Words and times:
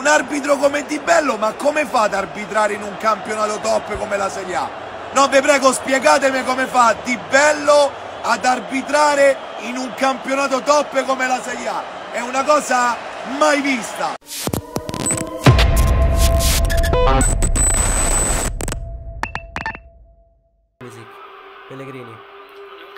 Un 0.00 0.06
arbitro 0.06 0.56
come 0.56 0.86
Di 0.86 0.98
Bello, 0.98 1.36
ma 1.36 1.52
come 1.52 1.84
fa 1.84 2.04
ad 2.04 2.14
arbitrare 2.14 2.72
in 2.72 2.82
un 2.82 2.96
campionato 2.96 3.58
top 3.58 3.98
come 3.98 4.16
la 4.16 4.30
Serie 4.30 4.54
A? 4.54 4.66
No, 5.12 5.28
vi 5.28 5.42
prego, 5.42 5.74
spiegatemi 5.74 6.42
come 6.42 6.64
fa 6.64 6.96
Di 7.04 7.18
Bello 7.28 7.92
ad 8.22 8.42
arbitrare 8.42 9.36
in 9.58 9.76
un 9.76 9.92
campionato 9.94 10.62
top 10.62 11.04
come 11.04 11.26
la 11.26 11.38
Serie 11.42 11.68
A. 11.68 11.82
È 12.12 12.20
una 12.20 12.42
cosa 12.44 12.96
mai 13.38 13.60
vista. 13.60 14.14
Pellegrini. 21.68 22.08
un 22.08 22.16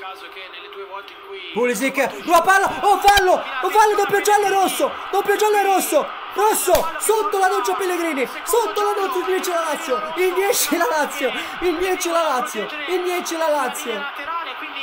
caso 0.00 0.26
che 0.32 0.48
nelle 0.52 0.72
due 0.72 0.84
volte 0.88 1.12
in 1.12 1.18
cui 1.26 1.50
Pulisic, 1.52 2.24
nuova 2.24 2.42
palla, 2.42 2.72
oh 2.80 2.98
fallo, 2.98 3.32
oh 3.32 3.70
fallo, 3.70 3.96
doppio 3.96 4.20
giallo 4.20 4.46
e 4.46 4.50
rosso, 4.50 4.90
doppio 5.10 5.36
giallo 5.36 5.56
e 5.58 5.62
rosso, 5.64 6.20
rosso, 6.34 6.72
sotto 6.98 7.38
la 7.38 7.48
doccia 7.48 7.74
Pellegrini, 7.74 8.28
sotto 8.44 8.82
la 8.82 8.92
doccia 8.92 9.18
il 9.18 9.24
10 9.24 9.50
la 9.50 9.60
Lazio, 9.60 10.12
il 10.16 10.34
10 10.34 10.76
la 10.76 10.86
Lazio, 10.90 11.32
il 11.60 11.76
10 11.78 12.10
la 12.10 12.22
Lazio, 12.22 12.68
il 12.88 13.02
10 13.02 13.36
la 13.36 13.48
Lazio. 13.48 14.04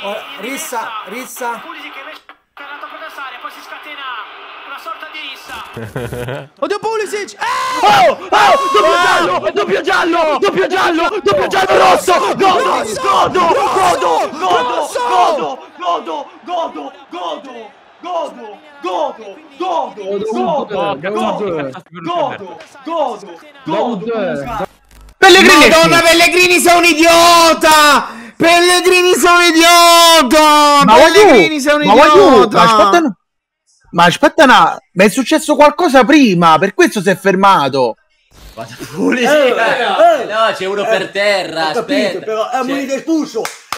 Oh, 0.02 0.16
Rissa, 0.38 1.02
Rissa, 1.06 1.60
Pulisic 1.62 1.94
invece 1.96 2.20
è 2.54 2.62
andato 2.62 2.86
per 2.90 3.00
l'avversaria, 3.00 3.38
poi 3.40 3.50
si 3.50 3.60
scatena 3.60 4.02
una 4.66 4.78
sorta 4.78 5.08
di 5.12 5.20
rissa. 5.20 6.50
oddio 6.58 6.78
Pulisic, 6.78 7.36
Oh! 7.82 8.12
Oh! 8.12 8.70
Doppio 8.70 9.00
giallo! 9.02 9.50
Doppio 9.50 9.80
giallo! 9.82 10.38
Doppio 10.38 10.66
giallo! 10.66 11.08
Doppio 11.22 11.46
giallo 11.46 11.78
rosso! 11.78 12.12
Godo! 12.34 12.94
Godo! 13.00 13.44
Godo! 13.60 14.30
Godo! 14.30 14.88
Godo! 14.98 15.68
Godo! 15.76 16.30
Godo! 16.44 16.92
Godo! 17.10 17.78
Godo! 18.02 18.58
Godo! 18.82 19.36
Godo! 19.58 20.02
Godo! 20.32 20.98
Godo! 21.00 22.58
Godo! 22.84 23.40
Godo! 23.64 24.68
Pellegrini! 25.18 25.68
Madonna, 25.68 26.00
Pellegrini 26.00 26.58
sei 26.60 26.76
un 26.78 26.84
idiota! 26.84 28.06
Pellegrini 28.36 29.12
sei 29.14 29.34
un 29.34 29.42
idiota! 29.54 30.84
Ma 30.84 30.94
Pellegrini 30.94 31.60
sei 31.60 31.74
un 31.74 31.82
ma 31.86 31.92
voglio, 31.94 32.28
idiota! 32.28 32.56
ma 32.56 32.62
aspetta, 32.64 32.96
un- 33.04 33.12
ma 33.90 34.04
aspetta, 34.04 34.44
una- 34.44 34.78
ma 34.94 35.04
è 35.04 35.08
successo 35.10 35.56
qualcosa 35.56 36.04
prima, 36.04 36.56
per 36.58 36.72
questo 36.74 37.02
si 37.02 37.10
è 37.10 37.16
fermato. 37.16 37.96
Pulisic! 38.94 39.28
No, 39.28 40.52
c'è 40.54 40.64
uno 40.66 40.84
per 40.84 41.10
terra. 41.10 41.70
Ho 41.70 41.72
capito, 41.74 41.92
aspetta. 41.94 42.24
però 42.24 42.48
è 42.48 42.58
C'è- 42.60 42.64
munito 42.64 43.02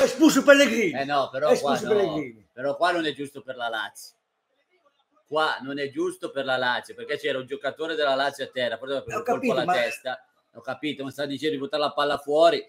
espulso, 0.00 0.04
espulso 0.04 0.42
Pellegrini. 0.42 1.00
Eh 1.00 1.04
no, 1.04 1.28
però 1.30 1.48
È 1.48 1.60
qua, 1.60 1.78
no. 1.80 2.22
Però 2.52 2.76
qua 2.76 2.90
non 2.92 3.06
è 3.06 3.12
giusto 3.12 3.42
per 3.42 3.56
la 3.56 3.68
Lazio. 3.68 4.14
Qua 5.26 5.56
non 5.62 5.78
è 5.78 5.88
giusto 5.90 6.30
per 6.30 6.44
la 6.44 6.56
Lazio 6.58 6.94
perché 6.94 7.16
c'era 7.16 7.38
un 7.38 7.46
giocatore 7.46 7.94
della 7.94 8.14
Lazio 8.14 8.44
a 8.44 8.48
terra, 8.52 8.76
poi 8.76 8.88
aveva 8.88 9.02
preso 9.02 9.16
Ho 9.16 9.20
un 9.20 9.24
colpo 9.26 9.40
capito, 9.40 9.52
alla 9.54 9.64
ma- 9.64 9.72
testa. 9.72 10.24
Ho 10.54 10.60
capito, 10.60 11.04
ma 11.04 11.10
sta 11.10 11.24
dicendo 11.24 11.54
di 11.54 11.60
buttare 11.62 11.82
la 11.82 11.92
palla 11.92 12.18
fuori. 12.18 12.62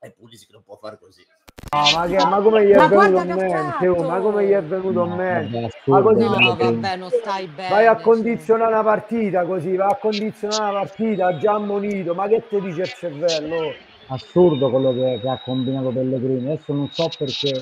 E 0.00 0.10
Pulisic 0.10 0.50
non 0.50 0.64
può 0.64 0.76
fare 0.76 0.98
così. 0.98 1.24
ma, 1.70 2.06
che, 2.08 2.16
ma 2.26 2.40
come 2.40 2.66
gli 2.66 2.70
è 2.70 2.76
Ma 2.76 2.88
venuto 2.88 3.22
in 3.22 3.30
ha 3.30 3.34
mente? 3.36 3.88
oh, 3.88 4.02
ma 4.02 4.20
come 4.20 4.44
gli 4.46 4.50
è 4.50 4.62
venuto 4.62 5.04
in 5.04 5.12
mente? 5.12 5.70
Ma 5.84 6.02
così 6.02 6.24
No, 6.24 6.38
no, 6.38 6.56
vabbè, 6.56 6.96
non 6.96 7.10
stai 7.10 7.46
bene. 7.46 7.68
vai 7.68 7.86
a 7.86 7.94
cioè. 7.94 8.02
condizionare 8.02 8.72
una 8.72 8.82
partita 8.82 9.44
così, 9.44 9.76
vai 9.76 9.90
a 9.90 9.96
condizionare 9.96 10.70
una 10.70 10.80
partita, 10.80 11.26
ha 11.28 11.38
già 11.38 11.52
ammonito, 11.52 12.14
ma 12.14 12.26
che 12.26 12.46
ti 12.48 12.60
dice 12.60 12.80
il 12.82 12.92
cervello? 12.92 13.74
Assurdo 14.08 14.70
quello 14.70 14.92
che, 14.94 15.20
che 15.20 15.28
ha 15.28 15.38
combinato 15.42 15.90
Pellegrini. 15.90 16.52
Adesso 16.52 16.72
non 16.72 16.90
so 16.90 17.08
perché. 17.16 17.60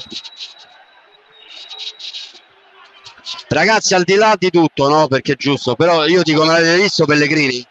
Ragazzi, 3.48 3.95
al 3.95 4.05
di 4.05 4.14
là 4.17 4.34
di 4.37 4.50
tutto, 4.50 4.89
no? 4.89 5.06
Perché 5.06 5.33
è 5.33 5.37
giusto, 5.37 5.75
però 5.75 6.06
io 6.06 6.22
dico, 6.22 6.44
non 6.44 6.55
avete 6.55 6.77
visto 6.77 7.05
Pellegrini? 7.05 7.66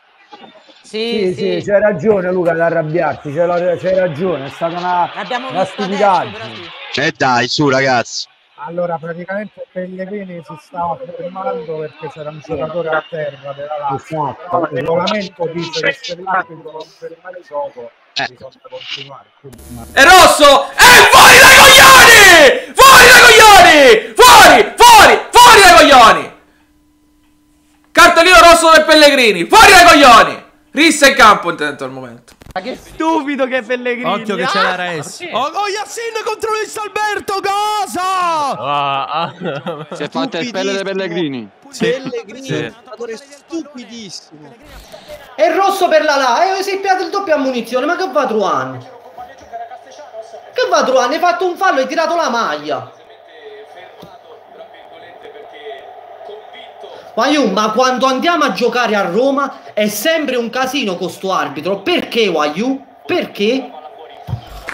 Sì, 0.81 1.33
sì, 1.33 1.63
c'hai 1.65 1.81
ragione 1.81 2.31
Luca 2.31 2.51
ad 2.51 2.59
arrabbiarti, 2.59 3.33
c'hai, 3.33 3.47
la- 3.47 3.75
c'hai 3.77 3.95
ragione, 3.95 4.45
è 4.45 4.49
stata 4.49 4.77
una, 4.77 5.11
L'abbiamo 5.15 5.49
una 5.49 5.65
stupidaggine. 5.65 6.71
sì. 6.91 7.01
E 7.01 7.13
dai, 7.17 7.47
su 7.47 7.67
ragazzi. 7.69 8.27
Allora, 8.65 8.97
praticamente 8.97 9.65
Pellegrini 9.71 10.41
si 10.43 10.55
stava 10.59 10.97
fermando 11.17 11.79
perché 11.79 12.07
c'era 12.09 12.29
un 12.29 12.39
giocatore 12.39 12.89
a 12.89 13.05
terra 13.09 13.53
della 13.53 13.77
Lazio. 13.89 14.35
Però 14.35 14.61
il 14.61 14.67
regolamento 14.69 15.47
dice 15.51 15.81
che 15.81 15.93
se 15.93 16.21
l'arbitro 16.21 16.71
non 16.71 16.81
fermare 16.81 17.39
il 17.39 17.45
gioco 17.45 17.89
ma- 19.07 19.85
È 19.91 20.03
rosso! 20.03 20.69
E 20.71 21.09
fuori 21.11 21.39
dai 21.39 21.57
coglioni! 21.57 22.73
Fuori 22.75 23.05
dai 23.07 23.21
coglioni! 23.21 24.13
Fuori! 24.15 24.73
Fuori! 24.77 25.21
Fuori 25.31 25.61
dai 25.61 25.73
coglioni! 25.77 26.31
Cartellino 27.91 28.39
rosso 28.39 28.71
del 28.71 28.85
Pellegrini! 28.85 29.45
Fuori 29.45 29.71
dai 29.71 29.85
coglioni! 29.85 30.41
Rissa 30.71 31.07
in 31.07 31.15
campo 31.15 31.49
intanto 31.51 31.83
al 31.83 31.91
momento. 31.91 32.33
Ma 32.53 32.61
che 32.61 32.75
stupido 32.75 33.45
che 33.47 33.57
è 33.57 33.63
Pellegrini! 33.63 34.11
occhio 34.11 34.35
che 34.35 34.45
c'è 34.45 34.61
la 34.61 34.71
Ah, 34.73 34.75
res. 34.75 35.19
Oh, 35.31 35.39
oh 35.53 35.67
Yassin 35.67 36.13
contro 36.23 36.51
Luis 36.51 36.75
Alberto, 36.77 37.39
cosa? 38.63 39.87
Si 39.95 40.03
è 40.03 40.09
fatta 40.09 40.39
il 40.39 40.51
pelle 40.51 40.73
dei 40.73 40.83
Pellegrini. 40.83 41.49
Pellegrini 41.77 42.47
Sì. 42.47 42.53
è 42.53 42.65
un 42.67 42.73
giocatore 42.83 43.17
stupidissimo. 43.17 44.53
È 45.35 45.53
rosso 45.55 45.87
per 45.87 46.03
la 46.03 46.15
là, 46.15 46.57
e 46.57 46.63
si 46.63 46.71
è 46.71 46.79
piato 46.79 47.03
il 47.03 47.09
doppio 47.09 47.35
ammonizione, 47.35 47.85
ma 47.85 47.95
che 47.95 48.07
va 48.09 48.25
Truan? 48.27 48.77
Che 50.53 50.67
va 50.69 50.83
Truan? 50.83 51.11
Hai 51.11 51.19
fatto 51.19 51.47
un 51.47 51.55
fallo 51.57 51.79
e 51.79 51.81
hai 51.81 51.87
tirato 51.87 52.15
la 52.15 52.29
maglia. 52.29 52.91
Ma 57.15 57.27
io, 57.27 57.45
ma 57.47 57.71
quando 57.71 58.07
andiamo 58.07 58.43
a 58.43 58.53
giocare 58.53 58.95
a 58.95 59.03
Roma 59.07 59.59
è 59.73 59.87
sempre 59.87 60.35
un 60.35 60.49
casino 60.49 60.95
con 60.95 61.09
sto 61.09 61.31
arbitro. 61.31 61.81
Perché, 61.81 62.27
Wayu? 62.27 62.83
Perché? 63.05 63.71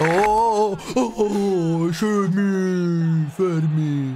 Oh, 0.01 0.77
oh, 0.95 0.95
oh, 0.95 1.27
oh, 1.27 1.91
fermi. 1.91 4.15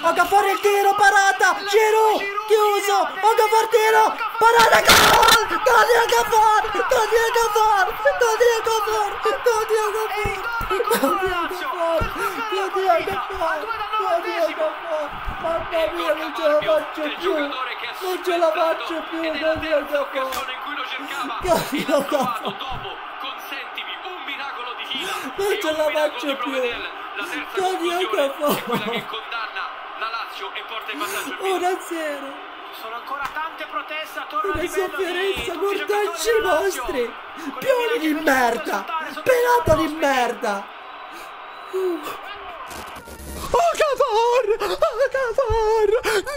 Oga 0.00 0.24
fuori 0.24 0.48
il 0.52 0.60
tiro, 0.60 0.94
parata, 0.96 1.54
giro, 1.68 2.16
chiuso, 2.48 2.96
Oga 2.96 3.44
fuori 3.52 3.68
tiro, 3.68 4.16
parata, 4.40 4.80
gol, 4.80 5.52
Tony 5.68 6.00
Agafar, 6.00 6.64
Tony 6.88 7.18
Agafar, 7.28 7.92
Tony 8.16 8.48
Agafar, 8.56 9.04
Tony 9.44 9.84
Agafar, 9.84 10.16
Tony 10.16 11.28
Agafar, 11.28 12.08
Tony 12.48 12.88
Agafar, 12.88 13.68
Tony 14.00 14.32
Agafar, 14.48 15.12
mamma 15.42 15.82
mia 15.92 16.14
non 16.14 16.32
ce 16.34 16.46
la 16.48 16.58
faccio 16.62 17.02
più, 17.18 17.34
non 17.36 17.52
ce 18.24 18.34
la 18.38 18.50
faccio 18.50 19.02
più, 19.10 19.20
Tony 19.20 19.72
Agafar, 19.72 20.08
Tony 21.42 21.84
Agafar, 21.86 22.56
non 25.38 25.58
ce 25.60 25.72
la 25.76 25.90
faccio 25.90 26.36
più. 26.36 26.52
Tony 27.54 27.92
anche 27.92 28.20
a 28.20 28.30
fuoco. 28.30 28.72
ora 31.40 31.70
oh, 31.70 31.80
zero 31.80 32.46
sono 32.80 32.94
ancora 32.94 33.28
tante 33.32 33.66
proteste 33.70 34.18
attorno 34.20 34.52
una 34.52 34.68
sofferenza 34.68 35.54
mortacci 35.54 36.30
vostri 36.42 37.12
pioni 37.58 37.98
di 37.98 38.12
merda. 38.14 38.84
pelata 39.22 39.74
di 39.74 39.88
merda. 39.94 40.66
Oh 41.72 42.00
Qatar 43.78 44.70
oh 44.70 44.78
Qatar 45.14 46.34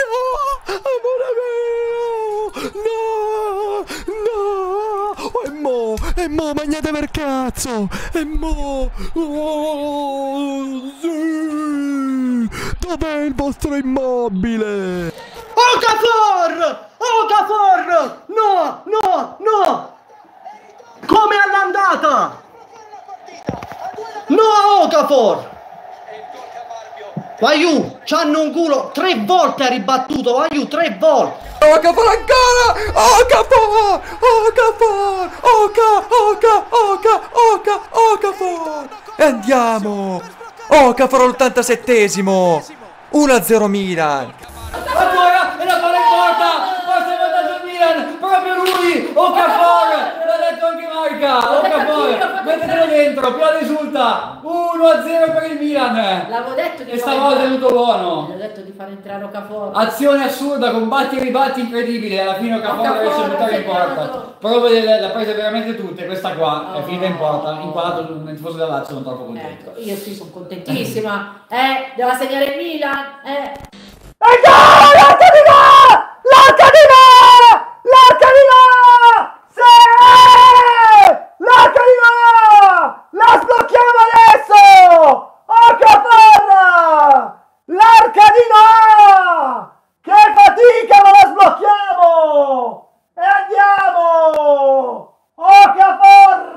mo! 6.31 6.43
E 6.49 6.53
mo! 6.53 6.53
Magnate 6.53 6.91
per 6.91 7.11
cazzo! 7.11 7.89
E 8.13 8.23
mo! 8.25 8.89
Oh, 9.13 10.81
sì! 10.99 12.49
Dov'è 12.79 13.23
il 13.23 13.35
vostro 13.35 13.75
immobile? 13.75 15.13
Okafor! 15.53 16.89
Okafor! 16.97 18.23
No, 18.27 18.83
no, 18.85 19.37
no! 19.39 19.97
Come 21.05 21.35
all'andata! 21.35 22.41
No, 24.27 24.83
Okafor! 24.83 25.59
Waiu, 27.41 27.97
c'hanno 28.05 28.41
un 28.41 28.51
culo, 28.51 28.91
tre 28.93 29.15
volte 29.25 29.63
ha 29.63 29.67
ribattuto, 29.67 30.35
Waiu, 30.35 30.67
tre 30.67 30.95
volte. 30.99 31.49
Oh, 31.61 31.79
Capone 31.79 32.09
ancora! 32.09 32.67
Oh, 32.93 33.25
Capone! 33.25 34.01
Oh, 34.19 34.51
Capone! 34.53 35.31
Oca, 35.41 36.05
Oca, 36.07 36.65
Oca, 36.69 37.21
Oca, 37.41 37.81
Oh, 37.93 38.17
Capone! 38.19 38.59
Oh, 38.59 38.69
oh, 38.69 38.85
oh, 38.85 38.89
e 39.15 39.23
andiamo! 39.23 40.21
Oh, 40.67 40.93
Capone 40.93 41.25
l'87esimo! 41.29 42.63
1-0 43.11 43.65
Milan! 43.65 44.33
Ancora, 44.71 45.59
e 45.59 45.65
la 45.65 45.79
palla 45.79 45.97
in 45.97 46.03
porta! 46.11 46.49
Forse 46.85 47.11
è 47.11 47.17
vantaggio 47.17 47.65
Milan! 47.65 48.17
Proprio 48.19 48.53
lui! 48.53 49.11
Oh, 49.15 49.31
Capone! 49.33 49.95
L'ha 50.27 50.37
detto 50.47 50.65
anche 50.67 50.87
Marca! 50.93 51.57
Oh, 51.57 51.61
Capone! 51.61 52.41
Mettetelo 52.45 52.85
dentro, 52.85 53.33
più 53.33 53.43
risulta! 53.59 54.37
1 54.81 54.89
1-0 54.89 55.33
per 55.33 55.51
il 55.51 55.57
Milan. 55.59 55.95
L'avevo 56.29 56.55
detto 56.55 56.83
di 56.83 56.91
E 56.91 56.97
fare 56.97 57.15
stavolta 57.15 57.43
è 57.43 57.47
tutto 57.47 57.67
buono. 57.69 58.21
L'avevo 58.21 58.39
detto 58.39 58.61
di 58.61 58.73
far 58.75 58.87
entrare 58.89 59.23
Okafor. 59.23 59.71
Azione 59.73 60.23
assurda, 60.25 60.71
combatti 60.71 61.17
e 61.17 61.19
ribatti 61.23 61.59
incredibili. 61.61 62.19
Alla 62.19 62.35
fine 62.35 62.55
Okafor, 62.57 62.97
riesce 62.97 63.21
a 63.21 63.27
buttare 63.27 63.55
in 63.57 63.63
porta. 63.65 64.33
Prove 64.39 64.69
delle- 64.69 64.99
le 64.99 65.05
ha 65.05 65.09
prese 65.09 65.33
veramente 65.33 65.75
tutte. 65.75 66.05
Questa 66.05 66.33
qua 66.33 66.73
è 66.75 66.83
finita 66.83 67.05
in 67.05 67.17
porta. 67.17 67.59
Inquadrato 67.61 68.15
nel 68.23 68.35
tifoso 68.35 68.57
della 68.57 68.77
Lazio, 68.77 68.95
non 68.95 69.03
troppo 69.03 69.25
contento. 69.25 69.69
Ecco, 69.69 69.79
io 69.79 69.95
sì, 69.95 70.13
sono 70.15 70.31
contentissima. 70.31 71.43
Eh, 71.47 71.93
doveva 71.95 72.17
segnare 72.17 72.45
il 72.45 72.57
Milan. 72.57 73.05
Eh. 73.23 73.53
L'arca 74.21 75.29
di 75.31 75.41
là! 75.47 76.17
L'arca 76.21 76.69
di 76.69 76.83
là! 76.91 77.05
L'arca 77.83 78.27
di 78.37 78.43
là! 78.51 78.63
Sì! 79.49 79.73
L'arca 81.37 81.81
di 81.89 81.95
là! 82.01 82.13
La 83.11 83.39
sblocchiamo 83.41 83.99
adesso! 84.07 84.61
Okafor! 85.45 86.45
L'arca 87.65 88.25
di 88.35 88.45
là! 88.53 89.71
Che 90.01 90.19
fatica 90.35 90.97
ma 91.03 91.09
la 91.11 91.25
sblocchiamo! 91.31 92.89
E 93.15 93.21
andiamo! 93.21 95.17
Okafor! 95.35 96.51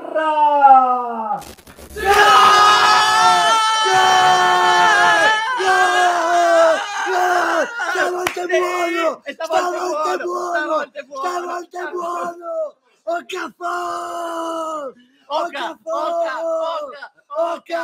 Stavolta 9.31 10.13
è 10.13 10.17
buono! 10.23 10.91
Stavolta 10.91 10.99
è 10.99 11.03
buono! 11.03 11.29
Stavolta 11.29 11.79
è 11.79 11.91
buono! 11.91 12.77
Okafor! 13.07 14.93
Okafor! 15.27 16.89
Oca! 17.37 17.83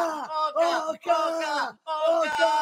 Oca! 0.54 1.78
Oca! 2.08 2.54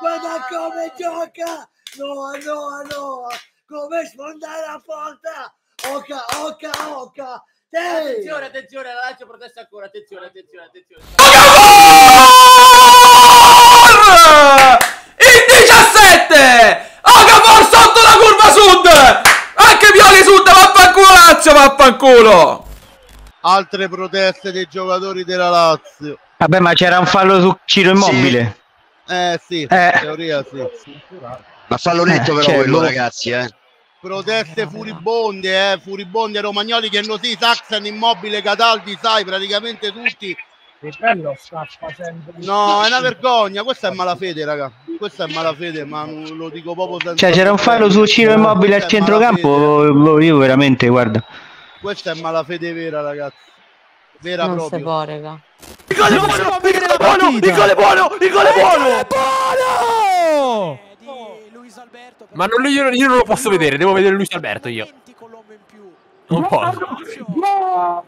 Guarda 0.00 0.46
come 0.48 0.92
gioca! 0.96 1.68
No, 1.96 2.30
no, 2.44 2.82
no! 2.82 3.26
Come 3.66 4.06
sfondare 4.06 4.66
la 4.66 4.82
porta! 4.84 5.54
Oca! 5.92 6.24
Oca! 6.44 6.70
Oca! 6.96 7.42
Attenzione, 7.70 8.46
attenzione, 8.46 8.94
la 8.94 9.00
Lazio 9.10 9.26
protesta 9.26 9.60
ancora, 9.60 9.86
attenzione, 9.86 10.26
attenzione, 10.26 10.66
attenzione. 10.66 11.02
Vaffanculo! 21.98 22.64
Altre 23.40 23.88
proteste 23.88 24.52
dei 24.52 24.66
giocatori 24.70 25.24
della 25.24 25.48
Lazio. 25.50 26.18
Vabbè, 26.38 26.60
ma 26.60 26.72
c'era 26.72 26.98
un 27.00 27.06
fallo 27.06 27.40
su 27.40 27.56
Ciro 27.64 27.90
Immobile. 27.90 28.56
Eh 29.08 29.40
sì, 29.44 29.66
Eh. 29.68 29.90
in 29.94 30.00
teoria 30.00 30.44
sì. 30.48 30.62
Ma 31.66 31.76
fallo 31.76 32.04
netto 32.04 32.32
Eh, 32.32 32.34
però 32.34 32.42
cioè, 32.42 32.54
quello 32.56 32.78
boh. 32.78 32.84
ragazzi, 32.84 33.30
eh. 33.30 33.48
Proteste 34.00 34.68
furibonde, 34.68 35.72
eh, 35.72 35.80
furibonde 35.82 36.40
romagnoli 36.40 36.88
che 36.88 37.02
non 37.02 37.18
si 37.20 37.36
Saxan, 37.38 37.84
Immobile, 37.84 38.42
Cataldi, 38.42 38.96
sai, 39.00 39.24
praticamente 39.24 39.92
tutti. 39.92 40.36
Bello 41.00 41.34
sta 41.36 41.66
facendo. 41.80 42.32
No, 42.36 42.84
è 42.84 42.86
una 42.86 43.00
vergogna, 43.00 43.64
questa 43.64 43.88
è 43.88 43.90
malafede, 43.92 44.44
raga. 44.44 44.70
Questa 44.96 45.24
è 45.24 45.32
malafede, 45.32 45.84
ma 45.84 46.06
lo 46.06 46.48
dico 46.48 46.74
proprio 46.74 47.00
senza 47.00 47.16
Cioè, 47.16 47.32
c'era 47.32 47.50
un 47.50 47.58
fallo 47.58 47.90
su 47.90 48.06
Ciro 48.06 48.32
Immobile 48.34 48.76
al 48.76 48.86
centrocampo. 48.86 50.20
Io 50.20 50.36
veramente, 50.36 50.86
guarda. 50.86 51.24
Questa 51.80 52.10
è 52.12 52.20
malafede 52.20 52.72
vera, 52.72 53.00
ragazzi. 53.00 53.36
Vera 54.20 54.46
Non 54.46 54.58
si 54.60 54.68
proprio. 54.68 54.82
può, 54.84 55.04
raga. 55.04 55.40
Il 55.86 55.96
gol 55.96 56.08
è 56.08 56.18
buono! 56.18 56.58
Il 56.62 56.72
gol 56.72 56.88
è 56.88 56.96
buono! 56.96 57.28
Il 57.30 57.52
gol 57.52 57.68
è 57.68 57.74
buono! 57.74 58.16
Il 58.20 58.30
gol 58.32 58.46
è 58.46 59.06
buono! 59.06 60.80
Ma 62.32 62.46
non, 62.46 62.66
io, 62.66 62.88
io 62.90 63.08
non 63.08 63.16
lo 63.18 63.22
posso 63.22 63.48
vedere, 63.48 63.76
devo 63.76 63.92
vedere 63.92 64.14
Luis 64.14 64.30
Alberto 64.32 64.68
io. 64.68 64.86
Non 66.26 66.46
posso. 66.46 68.04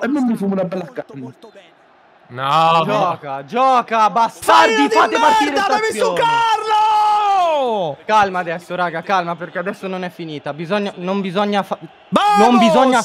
E 0.00 0.06
non 0.06 0.24
mi 0.26 0.36
fumo 0.36 0.54
una 0.54 0.64
bella 0.64 0.86
canna. 0.92 1.32
No, 2.30 2.82
Gioca, 2.84 3.44
gioca, 3.46 4.10
bastardi, 4.10 4.88
fate 4.90 5.18
partire 5.18 5.56
sta 5.56 5.74
azione. 5.74 6.20
Carlo! 7.68 7.96
Calma 8.06 8.38
adesso, 8.38 8.74
raga, 8.74 9.02
calma, 9.02 9.36
perché 9.36 9.58
adesso 9.58 9.86
non 9.86 10.02
è 10.02 10.10
finita. 10.10 10.54
Bisogna, 10.54 10.92
non 10.96 11.20
bisogna 11.20 11.62
fa- 11.62 11.78
Non 12.38 12.58
bisogna 12.58 13.02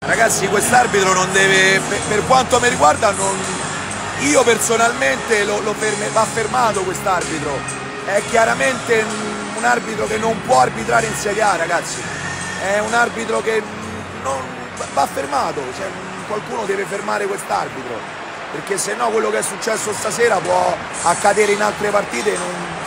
Ragazzi, 0.00 0.46
quest'arbitro 0.48 1.12
non 1.12 1.30
deve, 1.32 1.80
per, 1.80 1.98
per 2.08 2.26
quanto 2.26 2.60
mi 2.60 2.68
riguarda, 2.68 3.10
non, 3.10 3.36
io 4.20 4.42
personalmente 4.44 5.44
lo, 5.44 5.60
lo 5.60 5.72
ferme- 5.72 6.08
va 6.10 6.24
fermato 6.24 6.82
quest'arbitro. 6.82 7.50
È 8.04 8.22
chiaramente 8.28 9.04
un, 9.56 9.64
arbitro 9.64 10.06
che 10.06 10.18
non 10.18 10.40
può 10.42 10.60
arbitrare 10.60 11.06
in 11.06 11.14
Serie 11.14 11.42
A, 11.42 11.56
ragazzi. 11.56 12.00
È 12.62 12.78
un 12.78 12.94
arbitro 12.94 13.40
che 13.40 13.62
non, 14.22 14.40
va 14.92 15.06
fermato. 15.06 15.60
Cioè, 15.76 15.86
qualcuno 16.26 16.64
deve 16.64 16.84
fermare 16.84 17.26
quest'arbitro. 17.26 18.16
Perché 18.52 18.78
se 18.78 18.94
no 18.94 19.08
quello 19.08 19.30
che 19.30 19.38
è 19.38 19.42
successo 19.42 19.92
stasera 19.92 20.36
può 20.36 20.74
accadere 21.02 21.52
in 21.52 21.60
altre 21.62 21.90
partite 21.90 22.34
e 22.34 22.38
non- 22.38 22.77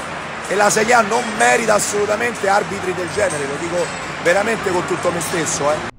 e 0.48 0.56
la 0.56 0.70
Serie 0.70 0.94
A 0.94 1.02
non 1.02 1.24
merita 1.38 1.76
assolutamente 1.76 2.48
arbitri 2.48 2.94
del 2.94 3.10
genere, 3.14 3.46
lo 3.46 3.56
dico 3.60 3.86
veramente 4.24 4.70
con 4.72 4.86
tutto 4.86 5.12
me 5.12 5.22
stesso. 5.22 5.72
Eh. 5.72 5.91